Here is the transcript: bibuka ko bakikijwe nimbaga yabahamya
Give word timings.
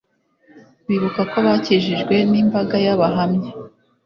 bibuka 0.87 1.21
ko 1.31 1.37
bakikijwe 1.47 2.15
nimbaga 2.31 2.75
yabahamya 2.85 3.51